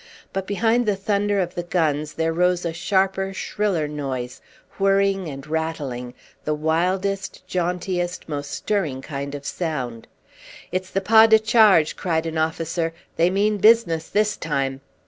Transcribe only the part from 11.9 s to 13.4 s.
cried an officer. "They